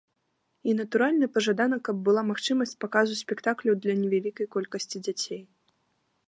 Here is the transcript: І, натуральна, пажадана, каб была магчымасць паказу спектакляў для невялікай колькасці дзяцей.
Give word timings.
І, 0.71 0.73
натуральна, 0.77 1.27
пажадана, 1.35 1.77
каб 1.89 1.97
была 2.07 2.23
магчымасць 2.31 2.73
паказу 2.85 3.13
спектакляў 3.23 3.73
для 3.85 3.93
невялікай 4.01 4.45
колькасці 4.57 4.97
дзяцей. 5.07 5.41